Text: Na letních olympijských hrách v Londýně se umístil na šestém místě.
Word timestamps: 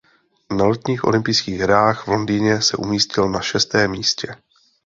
Na 0.57 0.65
letních 0.67 1.03
olympijských 1.03 1.59
hrách 1.59 2.03
v 2.03 2.07
Londýně 2.07 2.61
se 2.61 2.77
umístil 2.77 3.29
na 3.29 3.41
šestém 3.41 3.91
místě. 3.91 4.35